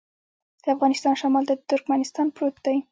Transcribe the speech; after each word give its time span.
د 0.63 0.65
افغانستان 0.75 1.13
شمال 1.21 1.43
ته 1.49 1.55
ترکمنستان 1.71 2.27
پروت 2.35 2.55
دی 2.65 2.77